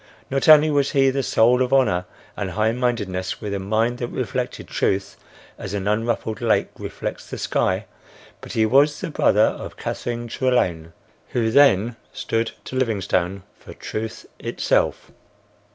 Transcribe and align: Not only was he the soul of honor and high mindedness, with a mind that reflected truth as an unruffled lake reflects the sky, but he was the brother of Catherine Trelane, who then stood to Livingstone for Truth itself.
Not 0.31 0.49
only 0.49 0.71
was 0.71 0.93
he 0.93 1.11
the 1.11 1.21
soul 1.21 1.61
of 1.61 1.71
honor 1.71 2.05
and 2.35 2.49
high 2.49 2.71
mindedness, 2.71 3.39
with 3.39 3.53
a 3.53 3.59
mind 3.59 3.99
that 3.99 4.07
reflected 4.07 4.67
truth 4.67 5.15
as 5.59 5.75
an 5.75 5.87
unruffled 5.87 6.41
lake 6.41 6.69
reflects 6.79 7.29
the 7.29 7.37
sky, 7.37 7.85
but 8.41 8.53
he 8.53 8.65
was 8.65 8.99
the 8.99 9.11
brother 9.11 9.41
of 9.43 9.77
Catherine 9.77 10.27
Trelane, 10.27 10.93
who 11.33 11.51
then 11.51 11.97
stood 12.13 12.49
to 12.63 12.75
Livingstone 12.75 13.43
for 13.59 13.75
Truth 13.75 14.25
itself. 14.39 15.11